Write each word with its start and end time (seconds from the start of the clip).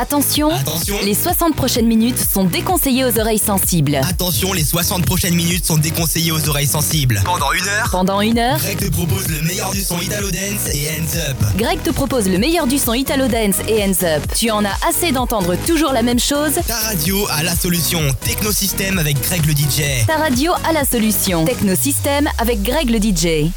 Attention, 0.00 0.50
Attention. 0.54 0.96
les 1.04 1.12
60 1.12 1.56
prochaines 1.56 1.86
minutes 1.88 2.18
sont 2.32 2.44
déconseillées 2.44 3.04
aux 3.04 3.18
oreilles 3.18 3.40
sensibles. 3.40 3.96
Attention, 4.08 4.52
les 4.52 4.62
60 4.62 5.04
prochaines 5.04 5.34
minutes 5.34 5.66
sont 5.66 5.76
déconseillées 5.76 6.30
aux 6.30 6.48
oreilles 6.48 6.68
sensibles. 6.68 7.20
Pendant 7.24 7.50
une 7.52 7.66
heure, 7.66 7.88
Pendant 7.90 8.20
une 8.20 8.38
heure, 8.38 8.58
Greg 8.58 8.78
te 8.78 8.88
propose 8.90 9.26
le 9.26 9.42
meilleur 9.42 9.72
du 9.72 9.80
son 9.80 10.00
Italo 10.00 10.30
Dance 10.30 10.72
et 10.72 10.88
Hands 10.90 11.30
Up. 11.30 11.36
Greg 11.56 11.82
te 11.82 11.90
propose 11.90 12.28
le 12.28 12.38
meilleur 12.38 12.68
du 12.68 12.78
son 12.78 12.94
Italo 12.94 13.26
Dance 13.26 13.56
et 13.66 13.82
Hands 13.82 14.04
Up. 14.04 14.22
Tu 14.38 14.52
en 14.52 14.64
as 14.64 14.76
assez 14.88 15.10
d'entendre 15.10 15.56
toujours 15.66 15.92
la 15.92 16.02
même 16.02 16.20
chose? 16.20 16.52
Ta 16.68 16.76
radio 16.76 17.26
a 17.30 17.42
la 17.42 17.56
solution. 17.56 18.00
Technosystème 18.24 18.98
avec 19.00 19.20
Greg 19.20 19.44
le 19.46 19.52
DJ. 19.52 20.06
Ta 20.06 20.16
radio 20.18 20.52
a 20.68 20.72
la 20.72 20.84
solution. 20.84 21.44
Technosystème 21.44 22.28
avec 22.38 22.62
Greg 22.62 22.88
le 22.88 22.98
DJ. 23.00 23.50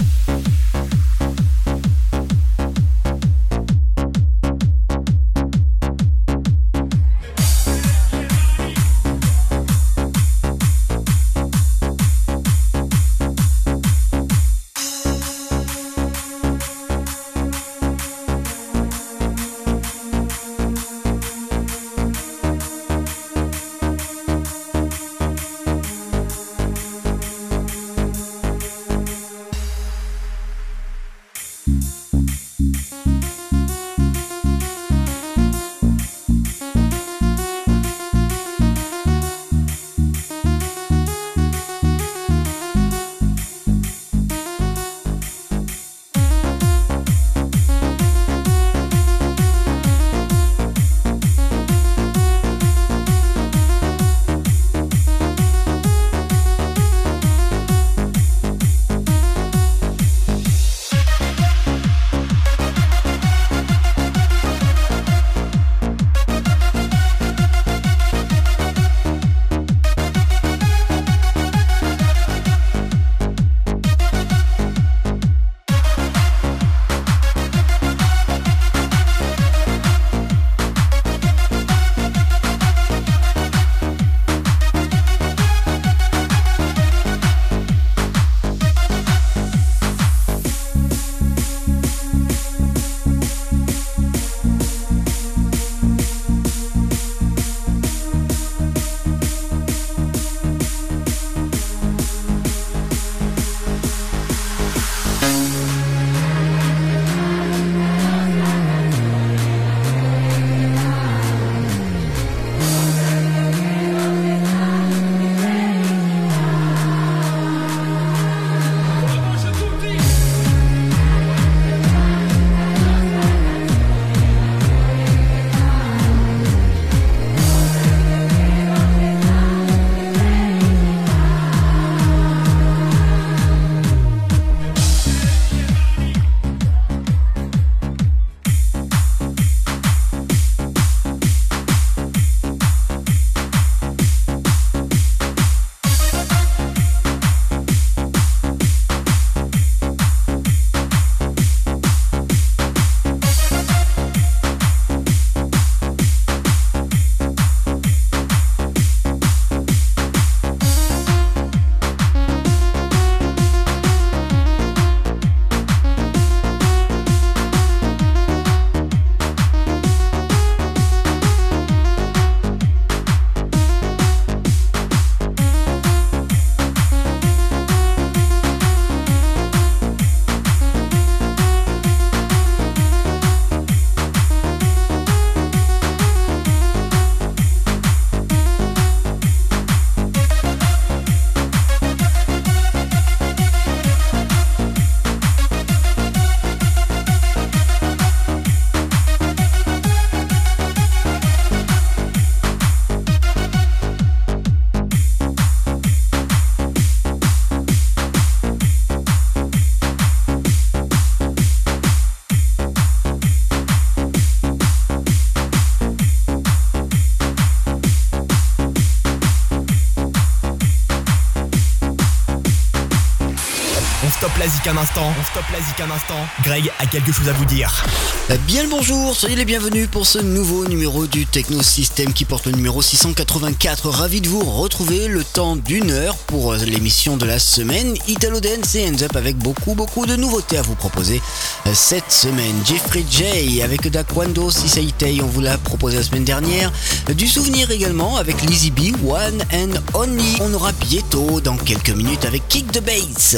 Un 224.68 224.78
instant. 224.78 225.14
On 225.20 225.24
stoppe 225.24 225.46
la 225.52 225.86
un 225.86 225.92
instant. 225.92 226.28
Greg 226.44 226.72
a 226.80 226.86
quelque 226.86 227.12
chose 227.12 227.28
à 227.30 227.34
vous 227.34 227.46
dire. 227.46 227.84
Eh 228.30 228.38
Bien 228.40 228.64
le 228.64 228.70
bonjour, 228.70 229.16
soyez 229.16 229.36
les 229.36 229.46
bienvenus 229.46 229.88
pour 229.90 230.06
ce 230.06 230.20
nouveau 230.20 230.68
numéro 230.68 231.08
du 231.08 231.26
Techno 231.26 231.62
System 231.64 232.14
qui 232.14 232.26
porte 232.26 232.46
le 232.46 232.52
numéro 232.52 232.82
684. 232.82 233.90
Ravi 233.90 234.22
de 234.22 234.30
vous 234.30 234.42
retrouver 234.44 235.08
le 235.08 235.24
temps 235.24 235.56
d'une 235.56 235.90
heure 235.92 236.16
pour 236.28 236.54
euh, 236.54 236.58
l'émission 236.58 237.18
de 237.18 237.26
la 237.26 237.40
semaine 237.40 237.96
Italo 238.08 238.40
Dance 238.40 238.76
et 238.76 238.88
Hands 238.88 239.02
Up 239.02 239.16
avec 239.16 239.38
beaucoup 239.38 239.74
beaucoup 239.74 240.06
de 240.06 240.16
nouveautés 240.16 240.58
à 240.58 240.62
vous 240.62 240.76
proposer 240.76 241.22
euh, 241.66 241.72
cette 241.74 242.12
semaine. 242.12 242.56
Jeffrey 242.66 243.04
J 243.10 243.62
avec 243.64 243.90
Dakwando 243.90 244.52
Sisaitei, 244.52 245.22
on 245.24 245.28
vous 245.28 245.42
l'a 245.42 245.58
proposé 245.58 245.98
la 245.98 246.04
semaine 246.04 246.26
dernière. 246.26 246.72
Euh, 247.10 247.14
Du 247.14 247.28
souvenir 247.28 247.72
également 247.72 248.18
avec 248.18 248.42
Lizzy 248.44 248.70
B, 248.72 248.94
One 249.08 249.44
and 249.54 249.74
Only. 249.94 250.38
On 250.42 250.54
aura 250.54 250.72
Pieto 250.74 251.42
dans 251.42 251.58
quelques 251.58 251.90
minutes 251.90 252.26
avec 252.26 252.48
Kick 252.48 252.72
the 252.72 252.82
Bass. 252.84 253.38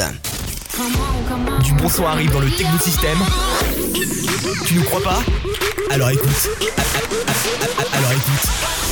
Du 1.63 1.73
bon 1.73 1.87
son 1.87 2.05
arrive 2.05 2.31
dans 2.31 2.39
le 2.39 2.49
Techno 2.49 2.79
System. 2.79 3.17
Tu 4.65 4.75
nous 4.75 4.83
crois 4.83 5.01
pas? 5.01 5.19
Alors 5.91 6.09
écoute. 6.09 6.49
Alors 7.93 8.11
écoute. 8.11 8.82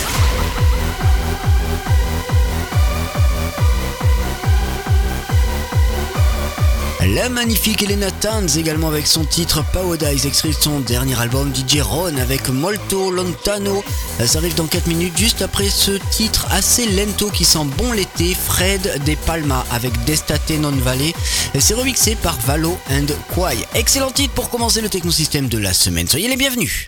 La 7.15 7.27
magnifique 7.27 7.81
Elena 7.81 8.09
Tanz 8.09 8.55
également 8.55 8.87
avec 8.87 9.05
son 9.05 9.25
titre 9.25 9.65
Paradise, 9.73 10.25
extrait 10.25 10.49
de 10.49 10.53
son 10.53 10.79
dernier 10.79 11.19
album 11.19 11.51
DJ 11.53 11.81
Ron 11.81 12.15
avec 12.17 12.47
Molto 12.47 13.11
Lontano. 13.11 13.83
Ça 14.25 14.37
arrive 14.37 14.55
dans 14.55 14.67
4 14.67 14.87
minutes 14.87 15.17
juste 15.17 15.41
après 15.41 15.69
ce 15.69 15.91
titre 16.09 16.47
assez 16.51 16.85
lento 16.85 17.29
qui 17.29 17.43
sent 17.43 17.65
bon 17.77 17.91
l'été, 17.91 18.33
Fred 18.33 19.03
De 19.05 19.15
Palma 19.25 19.65
avec 19.71 19.91
Destate 20.05 20.51
Non 20.51 20.71
Valley. 20.71 21.13
C'est 21.59 21.73
remixé 21.73 22.15
par 22.15 22.37
Valo 22.45 22.77
and 22.89 23.07
Quai. 23.35 23.57
Excellent 23.75 24.11
titre 24.11 24.33
pour 24.33 24.49
commencer 24.49 24.79
le 24.79 24.87
technosystème 24.87 25.49
de 25.49 25.57
la 25.57 25.73
semaine. 25.73 26.07
Soyez 26.07 26.29
les 26.29 26.37
bienvenus. 26.37 26.87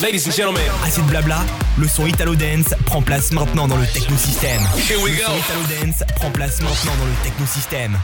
Ladies 0.00 0.26
and 0.26 0.32
gentlemen, 0.32 0.64
assez 0.84 1.00
de 1.00 1.06
blabla, 1.06 1.44
le 1.78 1.86
son 1.86 2.06
Italo 2.06 2.34
Dance 2.34 2.74
prend 2.86 3.02
place 3.02 3.30
maintenant 3.30 3.68
dans 3.68 3.76
le 3.76 3.86
technosystème. 3.86 4.62
Here 4.88 5.00
we 5.00 5.12
go. 5.12 5.18
Le 5.18 5.24
son 5.26 5.36
Italo 5.36 5.84
Dance 5.84 6.02
prend 6.16 6.30
place 6.32 6.60
maintenant 6.60 6.96
dans 6.98 7.06
le 7.06 7.14
technosystème. 7.22 7.96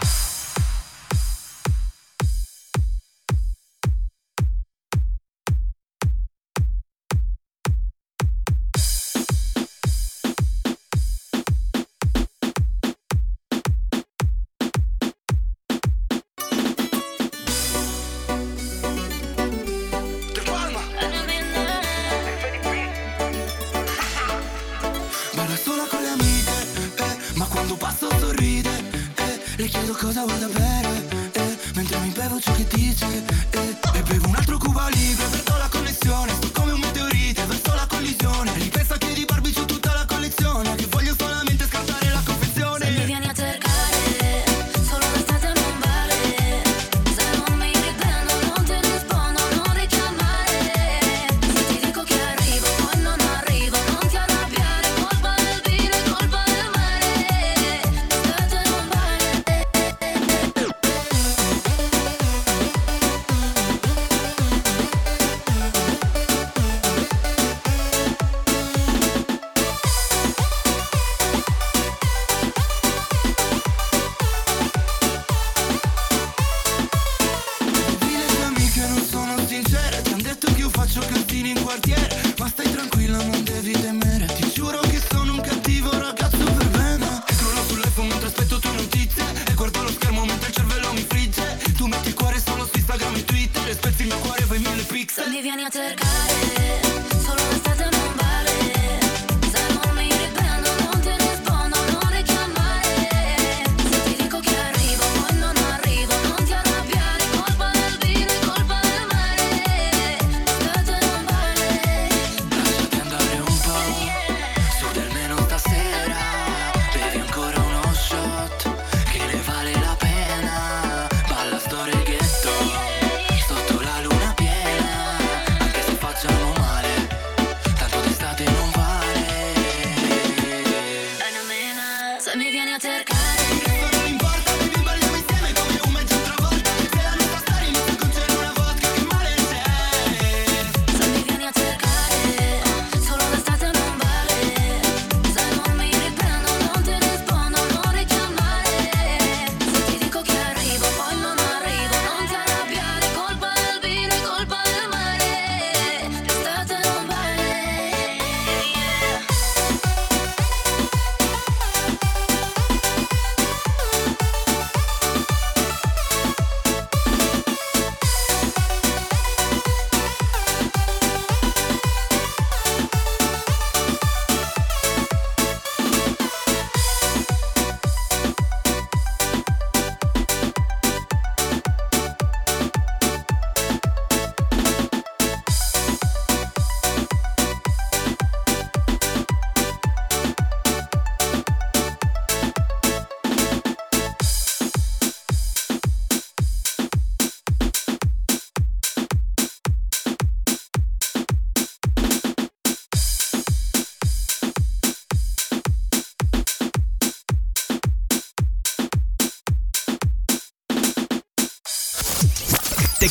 with 30.26 30.42
a 30.42 30.65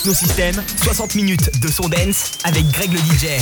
Technosystème, 0.06 0.62
60 0.84 1.16
minutes 1.16 1.60
de 1.62 1.68
son 1.68 1.90
dance 1.90 2.34
avec 2.44 2.70
Greg 2.70 2.92
le 2.92 3.00
DJ. 3.00 3.42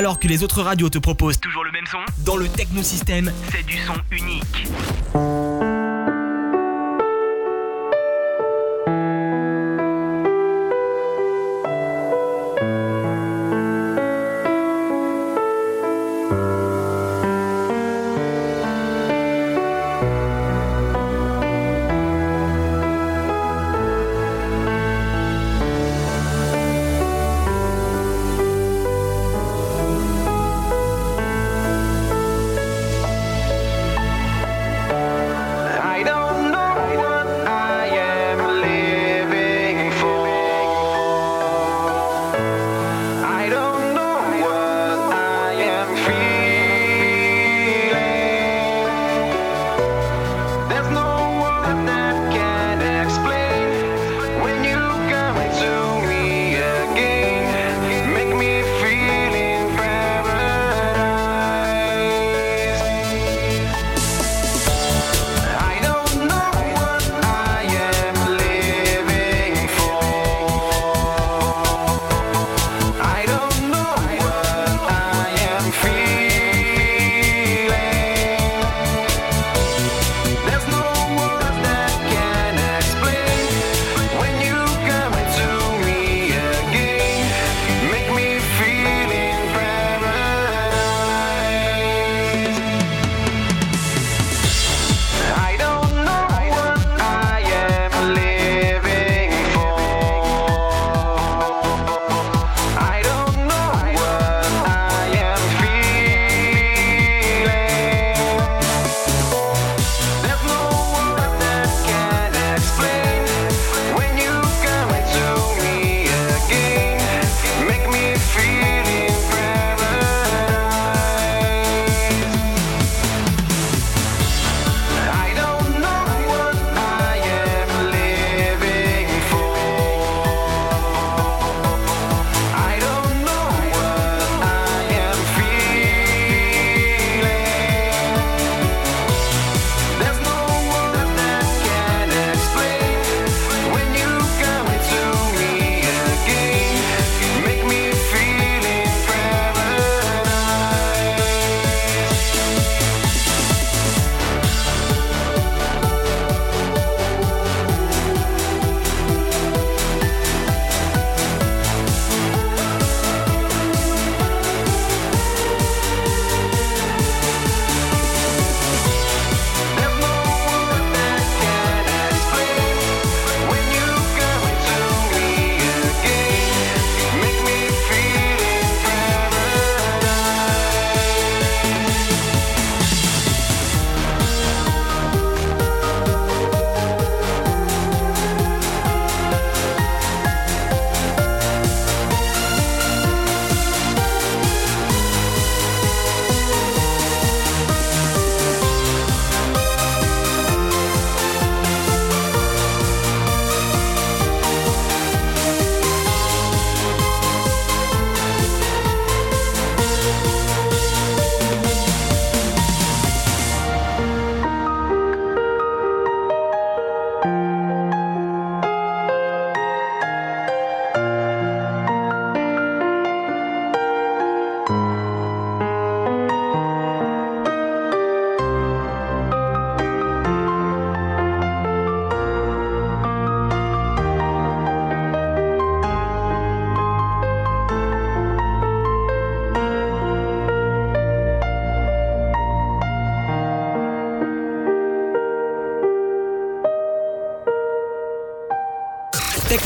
Alors 0.00 0.18
que 0.18 0.26
les 0.28 0.42
autres 0.42 0.62
radios 0.62 0.88
te 0.88 0.96
proposent 0.96 1.38
toujours 1.38 1.62
le 1.62 1.72
même 1.72 1.84
son, 1.84 1.98
dans 2.24 2.38
le 2.38 2.48
Technosystème, 2.48 3.30
c'est 3.52 3.66
du 3.66 3.76
son 3.76 3.92
unique. 4.10 4.66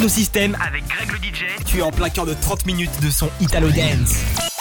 Technosystème 0.05 0.55
avec 0.61 0.87
Greg 0.87 1.11
le 1.13 1.17
DJ. 1.17 1.65
Tu 1.65 1.79
es 1.79 1.83
en 1.83 1.91
plein 1.91 2.11
cœur 2.11 2.27
de 2.27 2.35
30 2.35 2.67
minutes 2.67 3.01
de 3.01 3.09
son 3.09 3.31
Italo 3.41 3.71
Dance. 3.71 4.54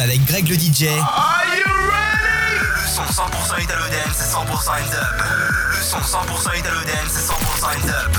Avec 0.00 0.24
Greg 0.24 0.48
le 0.48 0.56
DJ. 0.56 0.84
Are 0.84 1.44
you 1.56 1.64
ready? 1.90 2.58
Le 2.82 2.88
son 2.88 3.04
100% 3.04 3.62
Italo 3.62 3.84
Dance, 3.90 4.16
c'est 4.16 4.32
100% 4.32 4.70
hands 4.70 4.94
up. 4.94 5.22
Le 5.70 5.82
son 5.82 5.98
100% 5.98 6.58
Italo 6.58 6.80
Dance, 6.84 7.12
c'est 7.12 7.26
100% 7.26 7.66
hands 7.66 7.90
up. 7.90 8.10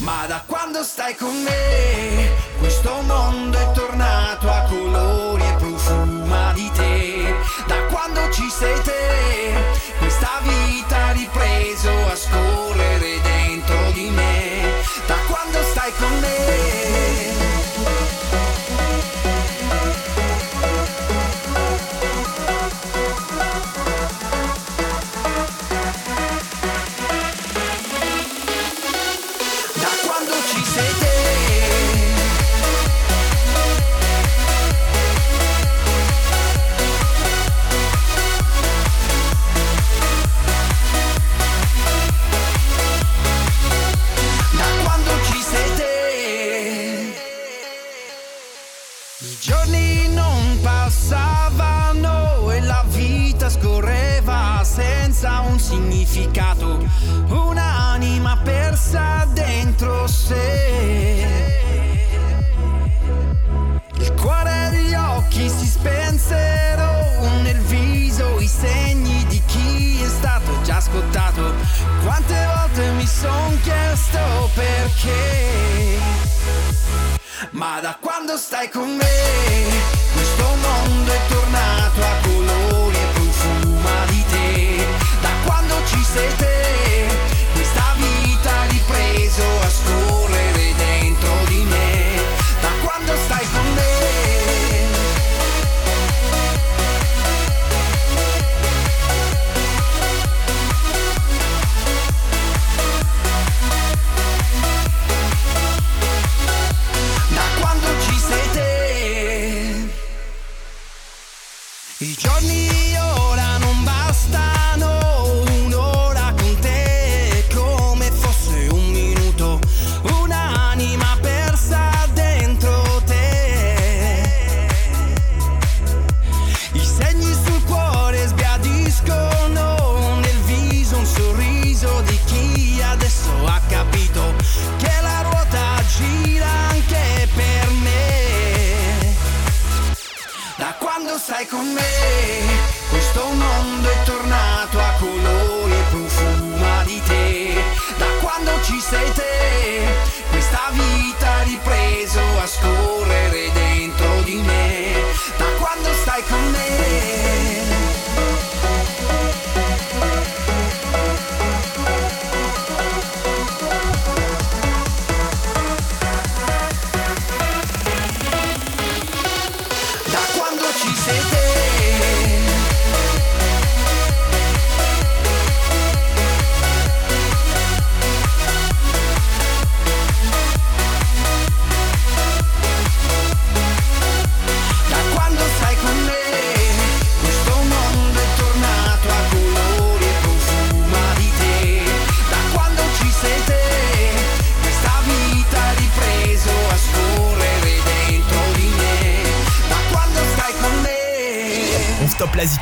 Ma 0.00 0.26
da 0.28 0.42
quando 0.46 0.82
stai 0.82 1.16
con 1.16 1.34
me, 1.42 2.30
questo 2.58 3.02
mondo 3.06 3.58
è 3.58 3.72
tornato 3.72 4.50
a 4.50 4.62
colori 4.68 5.42
e 5.42 5.54
profuma 5.54 6.52
di 6.54 6.70
te. 6.72 7.34
Da 7.66 7.82
quando 7.90 8.30
ci 8.32 8.48
sei 8.50 8.80
te, 8.82 9.54
questa 9.98 10.40
vita 10.42 11.06
ha 11.06 11.12
ripreso 11.12 11.90
a 11.90 12.16
scorrere 12.16 13.20
dentro 13.22 13.90
di 13.92 14.10
me. 14.10 14.82
Da 15.06 15.16
quando 15.26 15.58
stai 15.72 15.92
con 15.98 16.18
me. 16.20 17.31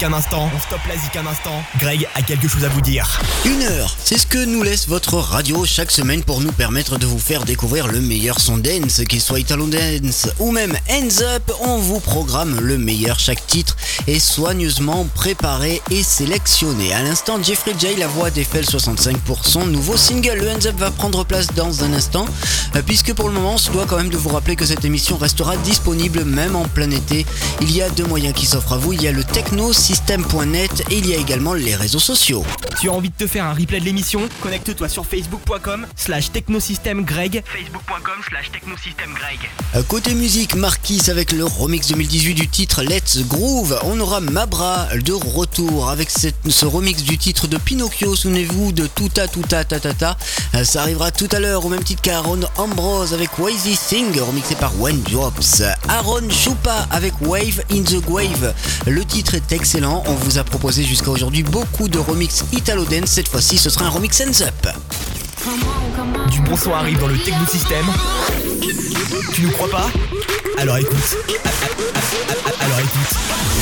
Un 0.03 0.13
instant. 0.13 0.51
On 0.55 0.61
stoppe 0.61 0.87
la 0.89 0.97
zik 0.97 1.17
un 1.17 1.27
instant. 1.27 1.63
Greg 1.79 2.09
a 2.15 2.23
quelque 2.23 2.49
chose 2.49 2.65
à 2.65 2.69
vous 2.69 2.81
dire. 2.81 3.21
Une 3.45 3.63
heure, 3.63 3.97
c'est 4.03 4.19
ce 4.19 4.27
que 4.27 4.45
nous 4.45 4.63
laisse 4.63 4.89
votre 4.89 5.15
radio 5.15 5.65
chaque 5.67 5.91
semaine 5.91 6.23
pour 6.23 6.41
nous 6.41 6.53
permettre 6.53 6.99
de 6.99 7.07
vous 7.07 7.19
faire 7.19 7.45
découvrir 7.45 7.87
le 7.87 8.01
meilleur 8.01 8.41
son 8.41 8.57
dance, 8.57 9.03
qu'il 9.09 9.21
soit 9.21 9.41
Italo 9.41 9.67
Dance 9.67 10.29
ou 10.39 10.53
même 10.53 10.77
Hands 10.89 11.23
Up, 11.23 11.53
on 11.61 11.79
vous 11.79 12.01
programme 12.01 12.61
le 12.61 12.79
meilleur, 12.79 13.19
chaque 13.19 13.47
titre 13.47 13.77
est 14.07 14.19
soigneusement 14.19 15.07
préparé 15.15 15.83
et 15.91 16.03
sélectionné. 16.03 16.93
À 16.95 17.03
l'instant, 17.03 17.43
Jeffrey 17.43 17.75
J, 17.79 17.97
la 17.99 18.07
voix 18.07 18.31
d'Eiffel 18.31 18.65
65 18.65 19.19
pour 19.19 19.45
son 19.45 19.67
nouveau 19.67 19.97
single, 19.97 20.39
le 20.39 20.51
Hands 20.51 20.67
Up 20.67 20.77
va 20.79 20.91
prendre 20.91 21.25
place 21.25 21.49
dans 21.55 21.85
un 21.85 21.93
instant, 21.93 22.27
euh, 22.77 22.83
puisque 22.87 23.13
pour 23.13 23.29
le 23.29 23.35
moment, 23.35 23.55
on 23.55 23.59
se 23.59 23.71
doit 23.71 23.87
quand 23.87 23.97
même 23.97 24.09
de 24.09 24.17
vous 24.17 24.31
rappeler 24.31 24.57
que 24.57 24.65
cette 24.65 24.85
émission 24.85 25.17
restera 25.19 25.57
disponible 25.59 26.25
même 26.25 26.57
en 26.57 26.65
plein 26.65 26.91
été. 26.91 27.27
Il 27.61 27.75
y 27.75 27.83
a 27.83 27.91
deux 27.91 28.07
moyens 28.07 28.35
qui 28.35 28.47
s'offrent 28.47 28.73
à 28.73 28.79
vous, 28.79 28.93
il 28.93 29.03
y 29.03 29.09
a 29.09 29.13
le 29.13 29.25
et 29.95 30.99
il 30.99 31.09
y 31.09 31.15
a 31.15 31.19
également 31.19 31.53
les 31.53 31.75
réseaux 31.75 31.99
sociaux. 31.99 32.45
Tu 32.81 32.89
as 32.89 32.93
envie 32.93 33.11
de 33.11 33.15
te 33.17 33.27
faire 33.27 33.45
un 33.45 33.53
replay 33.55 33.81
de 33.81 33.85
l'émission? 33.85 34.21
Connecte-toi 34.41 34.89
sur 34.89 35.05
facebook.com 35.05 35.85
slash 35.97 36.31
technosystemgreg 36.31 37.43
facebook.com 37.45 38.15
slash 38.29 38.51
technosystemgreg 38.53 39.39
Euh, 39.75 39.83
Côté 39.83 40.15
musique, 40.15 40.55
Marquis 40.55 41.11
avec 41.11 41.33
le 41.33 41.45
remix 41.45 41.89
2018 41.89 42.35
du 42.35 42.47
titre 42.49 42.83
Let's 42.85 43.19
Groove. 43.27 43.79
On 43.83 43.99
aura 43.99 44.21
Mabra 44.21 44.87
de 44.95 45.13
retour 45.13 45.91
avec 45.91 46.09
cette- 46.11 46.37
ce 46.49 46.67
remix 46.67 47.03
du 47.03 47.19
titre 47.19 47.49
de 47.49 47.57
Pinocchio. 47.59 48.15
Souvenez-vous 48.15 48.71
de 48.73 48.87
Tuta 48.87 49.27
Tuta 49.27 49.65
Tatata. 49.65 50.17
Euh, 50.55 50.63
Ça 50.65 50.83
arrivera 50.83 51.11
tout 51.11 51.29
à 51.33 51.41
l'heure 51.41 51.65
au 51.67 51.69
même 51.69 51.83
titre 51.83 52.03
qu'Aaron 52.03 52.41
Ambrose 52.59 53.13
avec 53.13 53.37
Wazy 53.41 53.75
Sing 53.75 54.19
remixé 54.21 54.55
par 54.55 54.79
Wayne 54.81 55.03
Drops. 55.03 55.63
Aaron 55.89 56.29
Chupa 56.31 56.87
avec 56.93 57.15
Wave 57.23 57.63
in 57.73 57.83
the 57.83 58.01
Wave. 58.09 58.55
Le 58.87 59.05
titre 59.05 59.35
est 59.35 59.51
excellent. 59.53 59.80
On 59.83 60.15
vous 60.15 60.37
a 60.39 60.45
proposé 60.45 60.85
jusqu'à 60.85 61.11
aujourd'hui 61.11 61.43
beaucoup 61.43 61.89
de 61.89 61.99
remix 61.99 62.45
Italo 62.53 62.85
Dance. 62.85 63.07
Cette 63.07 63.29
fois-ci, 63.29 63.57
ce 63.57 63.71
sera 63.71 63.87
un 63.87 63.89
remix 63.89 64.21
Hands 64.21 64.43
Up. 64.43 64.69
Du 66.31 66.41
bon 66.41 66.57
son 66.57 66.73
arrive 66.73 66.99
dans 66.99 67.07
le 67.07 67.19
technosystème. 67.19 67.87
Tu 69.33 69.43
nous 69.43 69.51
crois 69.53 69.71
pas? 69.71 69.91
Alors 70.59 70.77
écoute. 70.77 71.17
Alors 72.61 72.79
écoute. 72.81 73.60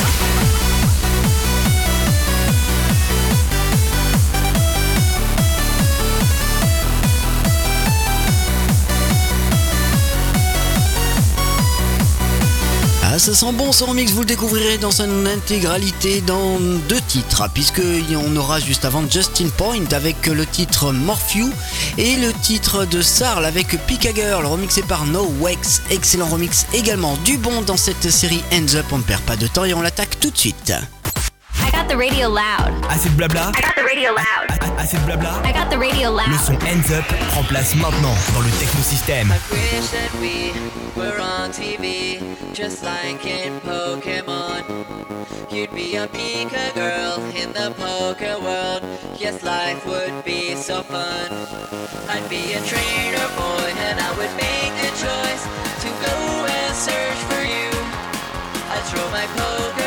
Ça 13.19 13.33
sent 13.33 13.51
bon 13.51 13.73
ce 13.73 13.83
remix, 13.83 14.13
vous 14.13 14.21
le 14.21 14.25
découvrirez 14.25 14.77
dans 14.77 14.91
son 14.91 15.25
intégralité 15.25 16.21
dans 16.21 16.57
deux 16.87 17.01
titres, 17.01 17.43
puisque 17.53 17.81
on 18.15 18.35
aura 18.37 18.61
juste 18.61 18.85
avant 18.85 19.03
Justin 19.09 19.49
Point 19.57 19.91
avec 19.91 20.25
le 20.27 20.45
titre 20.45 20.93
Morphew 20.93 21.51
et 21.97 22.15
le 22.15 22.31
titre 22.31 22.85
de 22.85 23.01
Sarl 23.01 23.43
avec 23.43 23.77
Pika 23.87 24.13
Girl, 24.13 24.45
remixé 24.45 24.83
par 24.83 25.05
No 25.05 25.29
Wax. 25.41 25.81
Excellent 25.89 26.27
remix 26.27 26.65
également 26.73 27.17
du 27.25 27.37
bon 27.37 27.61
dans 27.63 27.77
cette 27.77 28.09
série 28.09 28.41
Hands 28.53 28.75
Up, 28.75 28.85
on 28.93 28.99
ne 28.99 29.03
perd 29.03 29.21
pas 29.23 29.35
de 29.35 29.47
temps 29.47 29.65
et 29.65 29.73
on 29.73 29.81
l'attaque 29.81 30.17
tout 30.21 30.29
de 30.29 30.37
suite. 30.37 30.71
I 31.89 31.91
got 31.91 31.97
the 31.97 32.05
radio 32.05 32.29
loud. 32.29 32.85
Assez 32.87 33.09
de 33.09 33.15
blabla 33.15 33.51
I 33.55 33.61
got 33.61 33.75
the 33.75 33.83
radio 33.83 34.11
loud. 34.13 34.47
A- 34.61 34.79
Assez 34.79 34.97
de 34.99 35.05
blabla 35.05 35.41
I 35.43 35.51
got 35.51 35.69
the 35.71 35.77
radio 35.79 36.11
loud. 36.11 36.27
Le 36.27 36.33
loud. 36.35 36.45
son 36.45 36.53
Hands 36.61 36.91
Up 36.91 37.03
prend 37.31 37.43
place 37.47 37.73
maintenant 37.75 38.13
dans 38.35 38.41
le 38.41 38.51
technosystème. 38.59 39.33
wish 39.51 39.89
that 39.89 40.13
we 40.21 40.51
were 40.95 41.19
on 41.19 41.49
TV, 41.51 42.19
just 42.53 42.83
like 42.83 43.25
in 43.25 43.59
Pokemon. 43.61 44.63
You'd 45.49 45.73
be 45.73 45.95
a 45.95 46.07
Pika 46.07 46.73
girl 46.75 47.17
in 47.35 47.51
the 47.53 47.73
poker 47.75 48.37
world. 48.39 48.83
Yes, 49.17 49.41
life 49.41 49.83
would 49.87 50.23
be 50.23 50.55
so 50.55 50.83
fun. 50.83 51.31
I'd 52.07 52.29
be 52.29 52.53
a 52.53 52.61
trainer 52.69 53.27
boy, 53.35 53.73
and 53.89 53.99
I 53.99 54.11
would 54.15 54.33
make 54.37 54.73
the 54.85 54.91
choice 54.93 55.43
to 55.81 55.89
go 56.05 56.15
and 56.45 56.75
search 56.75 57.19
for 57.31 57.41
you. 57.41 57.69
I'd 58.69 58.83
throw 58.85 59.09
my 59.09 59.25
Pokeball, 59.35 59.78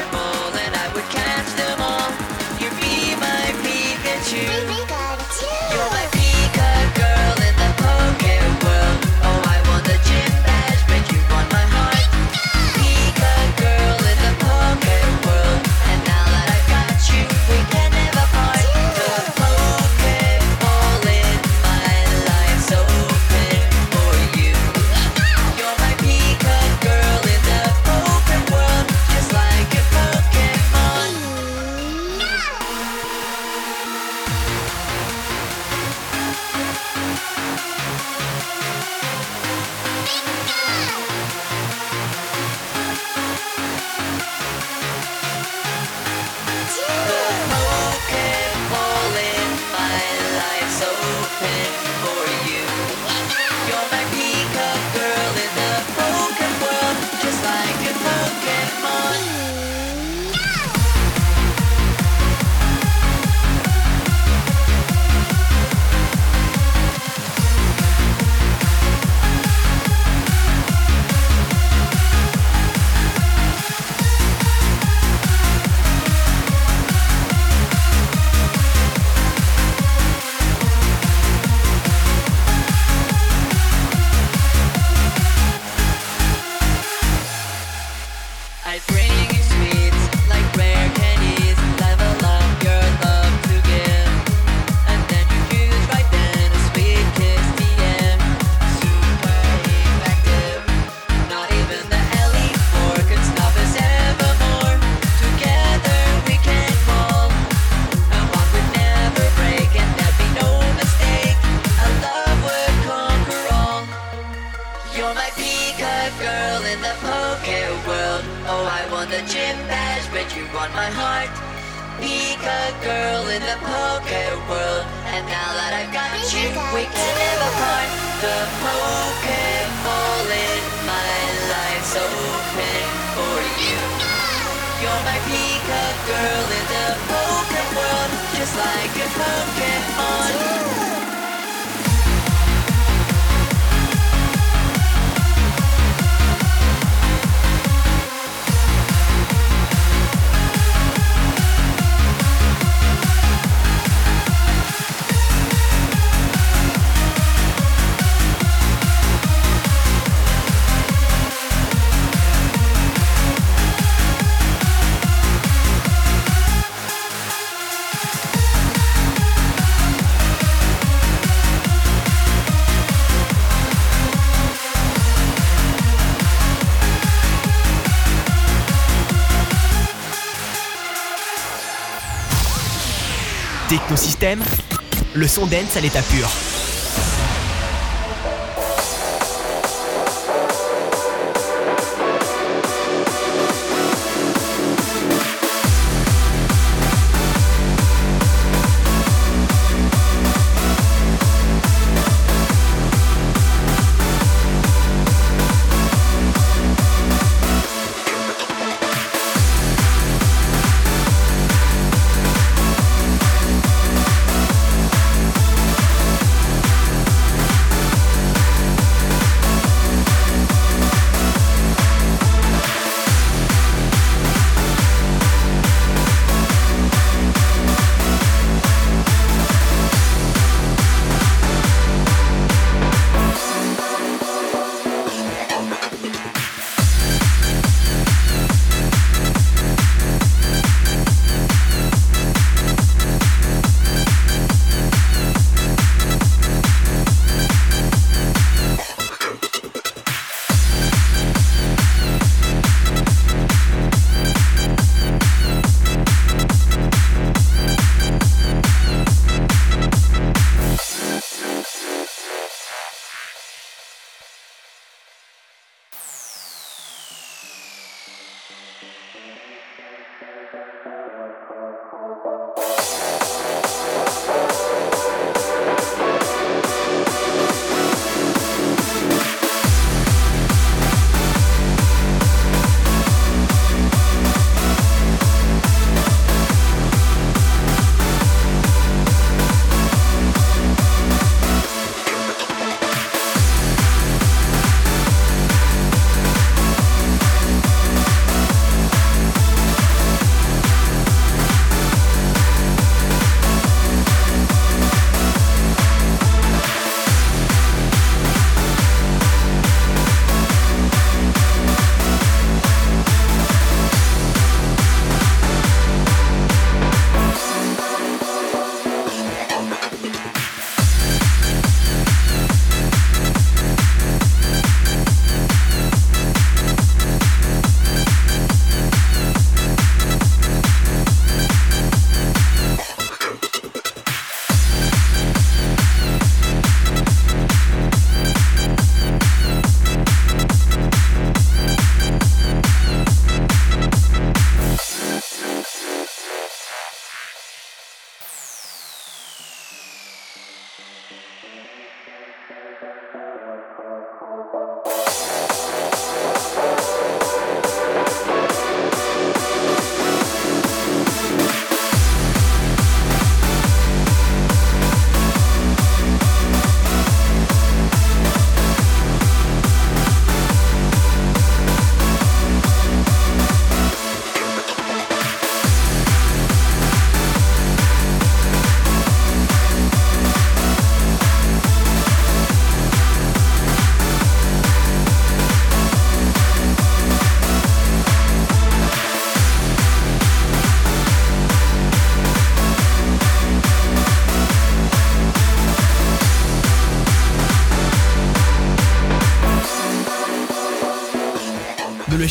Le 185.14 185.28
son 185.28 185.46
dance 185.46 185.76
à 185.76 185.80
l'état 185.80 186.02
pur. 186.02 186.28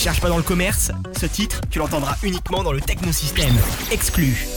Télécharges 0.01 0.21
pas 0.21 0.29
dans 0.29 0.37
le 0.37 0.43
commerce, 0.43 0.91
ce 1.15 1.27
titre, 1.27 1.61
tu 1.69 1.77
l'entendras 1.77 2.15
uniquement 2.23 2.63
dans 2.63 2.71
le 2.71 2.81
Technosystème. 2.81 3.53
Exclu. 3.91 4.47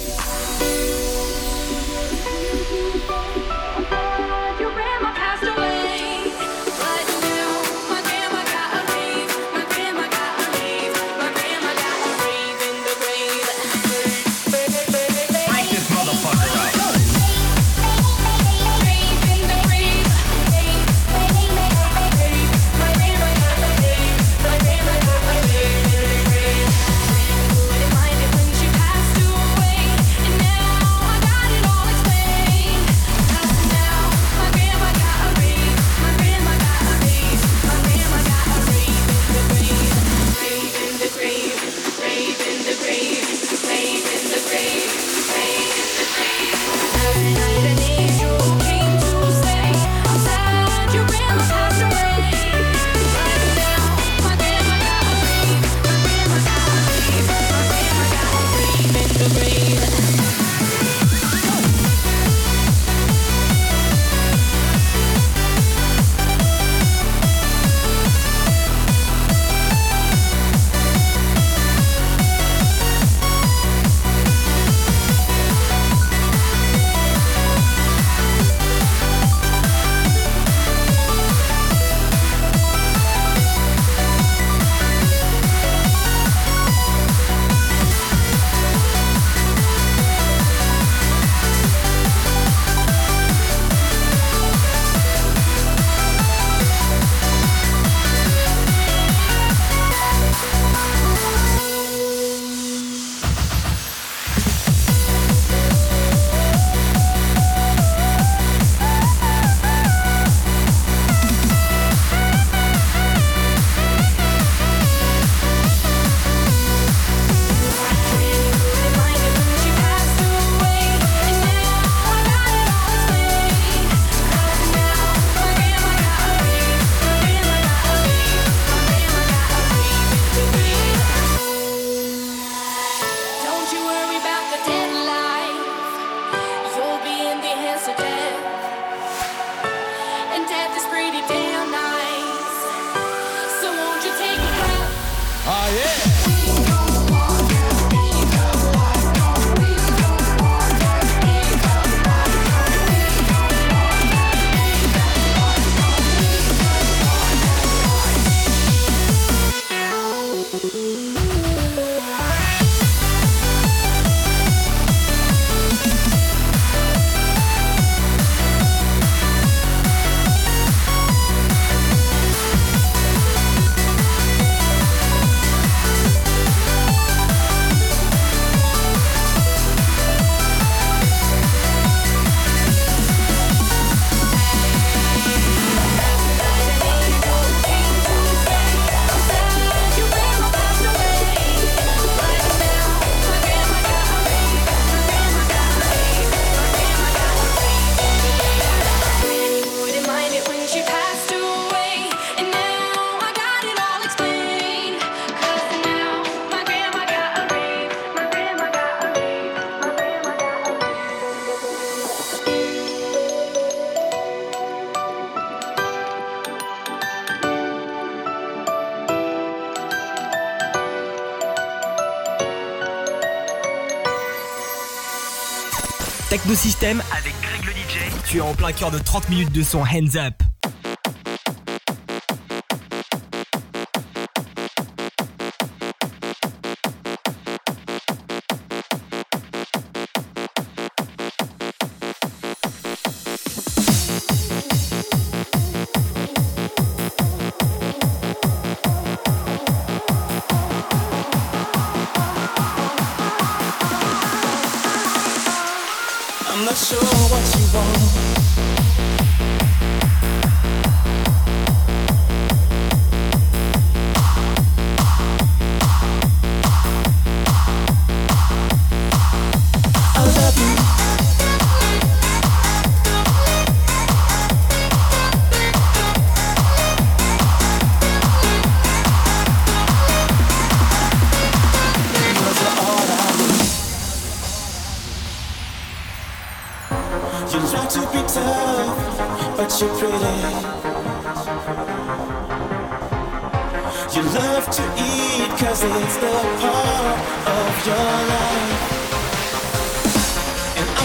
Technosystème 226.44 227.02
avec 227.16 227.32
Greg 227.40 227.64
le 227.64 227.72
DJ. 227.72 228.12
Tu 228.26 228.36
es 228.36 228.40
en 228.42 228.52
plein 228.52 228.72
cœur 228.72 228.90
de 228.90 228.98
30 228.98 229.30
minutes 229.30 229.50
de 229.50 229.62
son 229.62 229.80
Hands 229.80 230.16
Up. 230.16 230.43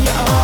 you 0.00 0.08
are. 0.08 0.41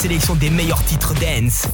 sélection 0.00 0.34
des 0.34 0.48
meilleurs 0.48 0.82
titres 0.84 1.12
dance. 1.12 1.66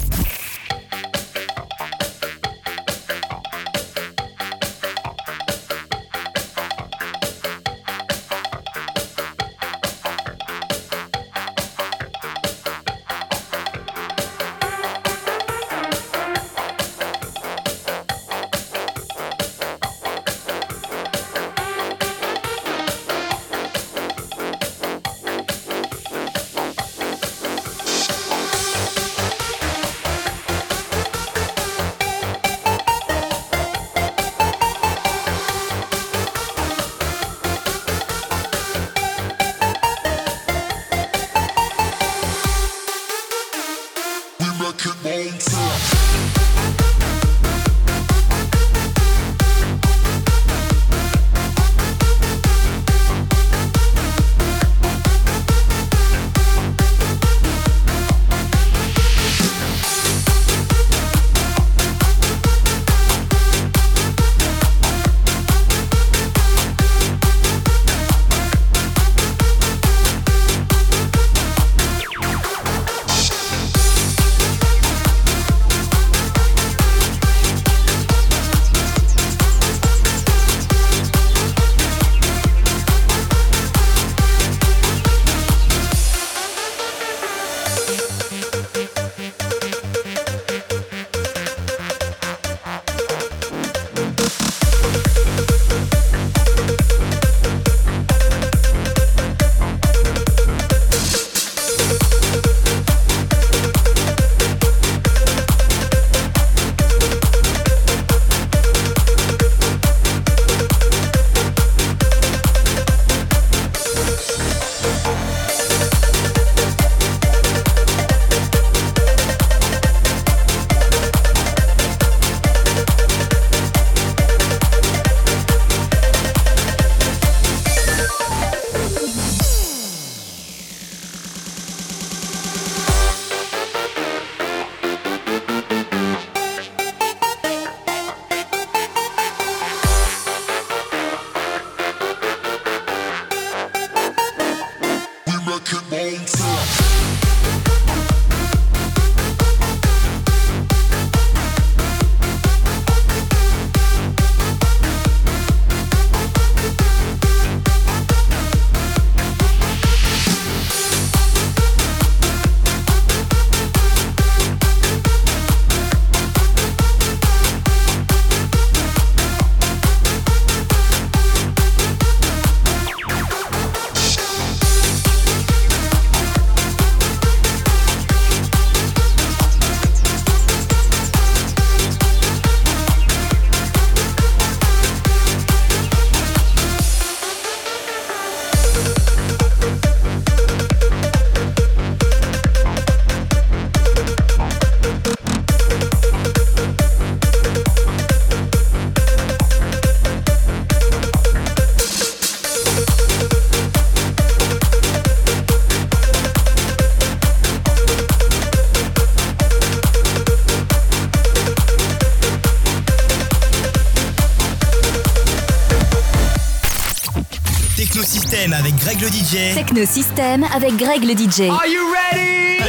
Greg 218.97 219.01
le 219.01 219.09
DJ. 219.09 219.55
Techno 219.55 219.85
System 219.85 220.45
avec 220.55 220.77
Greg 220.77 221.05
le 221.05 221.15
DJ. 221.15 221.51
Are 221.51 221.67
you 221.67 221.93
ready? 221.93 222.63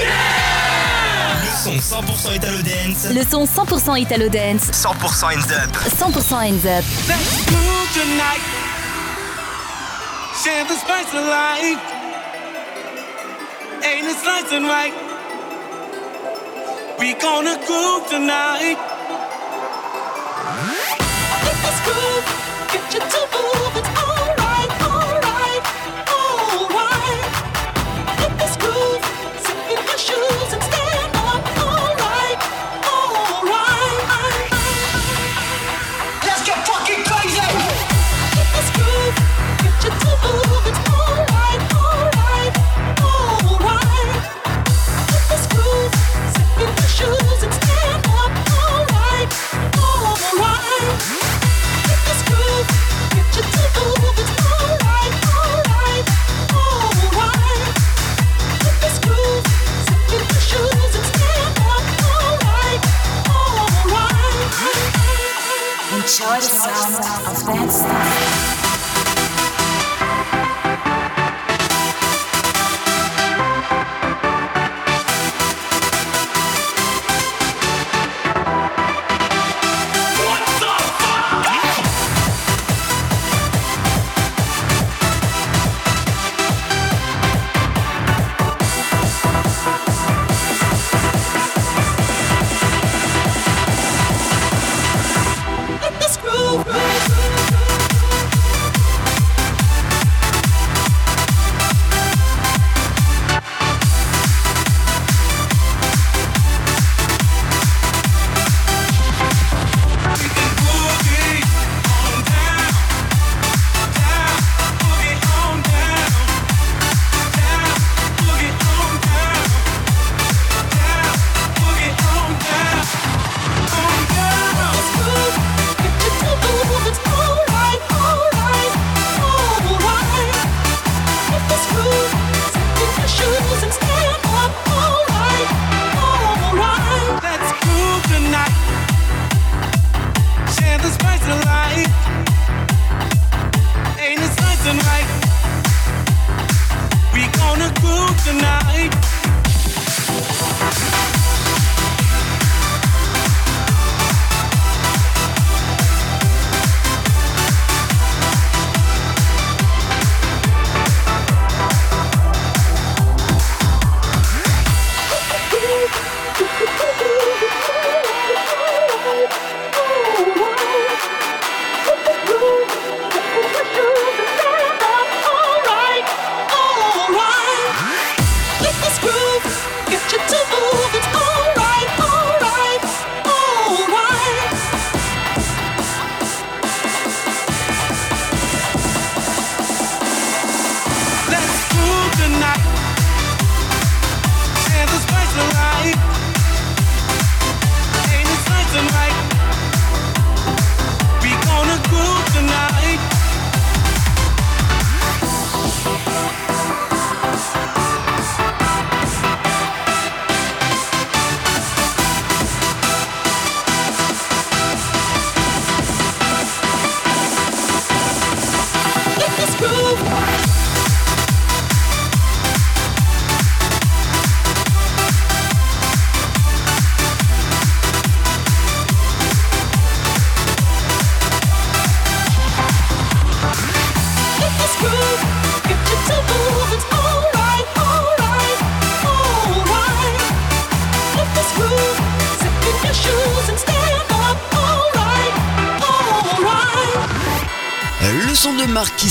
Le 1.46 1.54
son 1.64 2.02
100% 2.02 2.36
Italo 2.36 2.58
Dance. 2.62 3.08
Le 3.14 3.24
son 3.24 3.46
100% 3.46 4.02
Italo 4.02 4.30
Dance. 4.30 4.72
100% 4.72 5.26
hands 5.26 5.52
up. 5.52 5.76
100% 6.00 6.36
hands 6.36 6.66
up. 6.66 6.84
Let's 7.08 7.52
move 7.52 7.90
tonight. 7.94 8.42
Share 10.44 10.66
the 10.66 10.76
spice 10.76 11.14
of 11.14 11.26
life. 11.26 11.80
Ain't 13.84 14.08
it 14.08 14.54
and 14.54 14.66
right? 14.66 14.94
We 17.00 17.14
gonna 17.14 17.58
groove 17.66 18.08
tonight. 18.10 18.78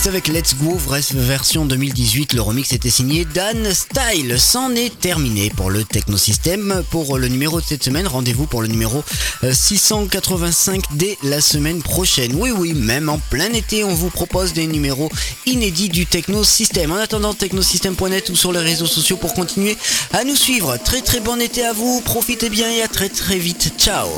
Avec 0.07 0.29
Let's 0.29 0.55
Go, 0.57 0.79
version 1.15 1.65
2018. 1.65 2.33
Le 2.35 2.41
remix 2.41 2.73
était 2.73 2.91
signé 2.91 3.25
Dan 3.25 3.73
Style. 3.73 4.37
C'en 4.39 4.75
est 4.75 4.97
terminé 5.01 5.51
pour 5.51 5.71
le 5.71 5.85
Technosystème. 5.85 6.83
Pour 6.91 7.19
le 7.19 7.29
numéro 7.29 7.61
de 7.61 7.67
cette 7.67 7.83
semaine, 7.83 8.07
rendez-vous 8.07 8.47
pour 8.47 8.63
le 8.63 8.69
numéro 8.69 9.03
euh, 9.43 9.53
685 9.53 10.85
dès 10.95 11.19
la 11.23 11.41
semaine 11.41 11.83
prochaine. 11.83 12.35
Oui, 12.35 12.51
oui, 12.51 12.73
même 12.75 13.09
en 13.09 13.19
plein 13.31 13.53
été, 13.53 13.85
on 13.85 13.95
vous 13.95 14.11
propose 14.11 14.53
des 14.53 14.67
numéros 14.67 15.11
inédits 15.47 15.89
du 15.89 16.07
Technosystème. 16.07 16.93
En 16.93 16.97
attendant, 16.97 17.35
technosystème.net 17.35 18.31
ou 18.31 18.37
sur 18.37 18.53
les 18.53 18.61
réseaux 18.61 18.87
sociaux 18.87 19.17
pour 19.17 19.35
continuer 19.35 19.77
à 20.13 20.25
nous 20.25 20.37
suivre. 20.37 20.77
Très 20.85 21.01
très 21.01 21.21
bon 21.21 21.41
été 21.41 21.65
à 21.65 21.73
vous. 21.73 22.01
Profitez 22.05 22.51
bien 22.51 22.71
et 22.71 22.83
à 22.83 22.89
très 22.89 23.09
très 23.09 23.39
vite. 23.39 23.73
Ciao. 23.79 24.09